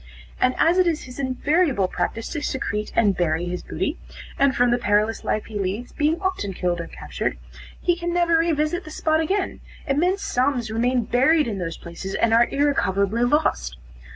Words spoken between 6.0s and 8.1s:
often killed or captured, he